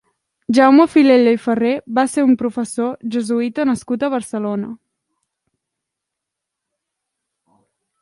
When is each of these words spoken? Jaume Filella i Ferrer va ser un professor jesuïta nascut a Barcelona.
Jaume 0.57 0.85
Filella 0.93 1.33
i 1.35 1.37
Ferrer 1.43 1.73
va 1.99 2.05
ser 2.13 2.23
un 2.29 2.33
professor 2.43 2.89
jesuïta 3.17 3.67
nascut 3.71 4.09
a 4.09 4.11
Barcelona. 4.17 4.73